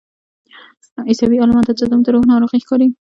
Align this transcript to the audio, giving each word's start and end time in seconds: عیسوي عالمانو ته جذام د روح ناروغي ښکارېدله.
عیسوي 1.09 1.37
عالمانو 1.39 1.67
ته 1.67 1.73
جذام 1.79 2.01
د 2.03 2.07
روح 2.13 2.23
ناروغي 2.31 2.59
ښکارېدله. 2.63 2.95